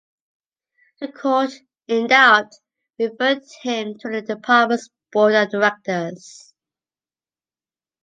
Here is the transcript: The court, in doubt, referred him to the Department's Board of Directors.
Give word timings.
The 0.99 1.11
court, 1.11 1.51
in 1.87 2.07
doubt, 2.07 2.55
referred 2.97 3.43
him 3.61 3.99
to 3.99 4.09
the 4.09 4.23
Department's 4.23 4.89
Board 5.11 5.35
of 5.35 5.51
Directors. 5.51 6.55